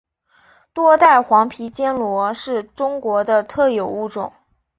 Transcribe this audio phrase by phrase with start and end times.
[0.73, 4.33] 多带黄皮坚螺是中国的特有物种。